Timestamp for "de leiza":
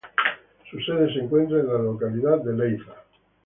2.39-2.91